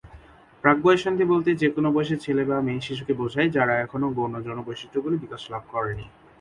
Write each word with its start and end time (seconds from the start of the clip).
প্রাক-বয়ঃসন্ধি 0.63 1.25
বলতে 1.25 1.49
যেকোনও 1.55 1.89
বয়সের 1.91 2.19
ছেলে 2.19 2.43
বা 2.45 2.57
মেয়ে 2.61 2.81
শিশুকে 2.81 3.13
বোঝায়, 3.13 3.49
যার 3.49 3.69
এখনও 3.77 4.07
গৌণ 4.09 4.33
যৌন 4.41 4.59
বৈশিষ্ট্যগুলি 4.61 5.15
বিকাশ 5.17 5.41
লাভ 5.51 5.63
করেনি। 5.71 6.05